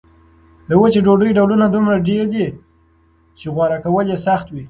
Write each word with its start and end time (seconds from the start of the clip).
د 0.67 0.71
وچې 0.81 0.99
ډوډۍ 1.05 1.31
ډولونه 1.37 1.65
دومره 1.69 1.97
ډېر 2.07 2.23
دي 2.33 2.47
چې 3.39 3.45
غوره 3.53 3.77
کول 3.85 4.05
یې 4.11 4.17
سخت 4.27 4.47
وي. 4.49 4.59